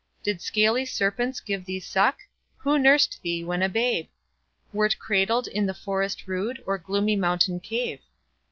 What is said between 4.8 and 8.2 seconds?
cradled in the forest rude, Or gloomy mountain cave?